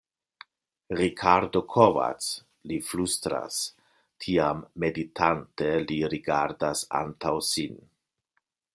[0.99, 2.31] Rikardo Kovacs
[2.71, 3.61] li flustras;
[4.25, 7.81] tiam meditante li rigardas antaŭ sin.